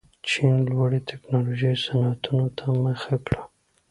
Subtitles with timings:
[0.27, 3.41] چین لوړې تکنالوژۍ صنعتونو ته مخه کړه.